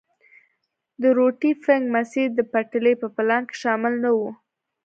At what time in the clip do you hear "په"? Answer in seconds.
3.01-3.07